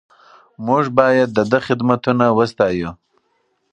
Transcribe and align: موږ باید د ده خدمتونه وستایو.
موږ 0.65 0.83
باید 0.99 1.29
د 1.37 1.39
ده 1.51 1.59
خدمتونه 1.67 2.25
وستایو. 2.37 2.91